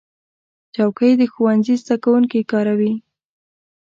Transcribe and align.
چوکۍ 0.75 1.11
د 1.17 1.21
ښوونځي 1.33 1.75
زده 1.83 1.95
کوونکي 2.03 2.39
کاروي. 2.51 2.93